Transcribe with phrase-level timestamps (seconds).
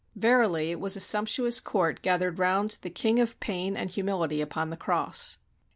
[0.15, 4.71] Verily, it was a sumptuous court gathered round the King of Pain and Humihty upon
[4.71, 5.37] the cross.